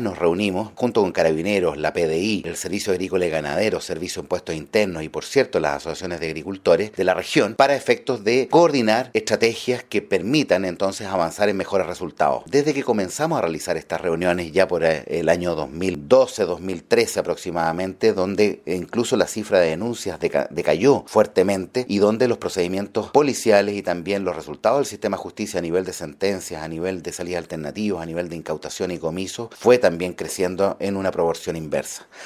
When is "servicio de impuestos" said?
3.80-4.54